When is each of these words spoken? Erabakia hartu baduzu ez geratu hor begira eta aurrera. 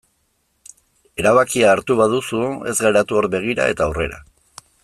Erabakia 1.23 1.69
hartu 1.73 1.99
baduzu 2.01 2.41
ez 2.73 2.77
geratu 2.87 3.21
hor 3.23 3.31
begira 3.37 3.73
eta 3.75 3.91
aurrera. 3.91 4.23